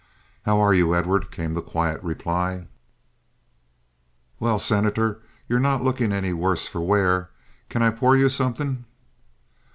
"How 0.47 0.59
are 0.59 0.73
you, 0.73 0.95
Edward?" 0.95 1.29
came 1.29 1.53
the 1.53 1.61
quiet 1.61 2.01
reply. 2.01 2.65
"Well, 4.39 4.57
Senator, 4.57 5.21
you're 5.47 5.59
not 5.59 5.83
looking 5.83 6.11
any 6.11 6.29
the 6.29 6.33
worse 6.37 6.67
for 6.67 6.81
wear. 6.81 7.29
Can 7.69 7.83
I 7.83 7.91
pour 7.91 8.17
you 8.17 8.27
something?" 8.27 8.85